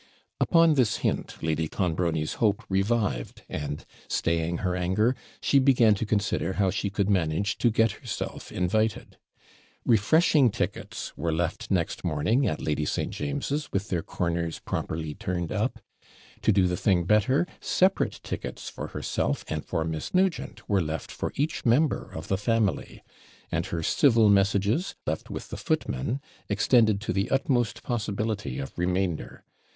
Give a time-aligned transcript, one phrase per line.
[0.39, 6.53] Upon this hint, Lady Clonbrony's hope revived; and, staying her anger, she began to consider
[6.53, 9.17] how she could manage to get herself invited.
[9.85, 13.11] Refreshing tickets were left next morning at Lady St.
[13.11, 15.79] James's with their corners properly turned up;
[16.41, 21.11] to do the thing better, separate tickets for herself and for Miss Nugent were left
[21.11, 23.03] for each member of the family;
[23.51, 29.43] and her civil messages, left with the footman, extended to the utmost possibility of remainder.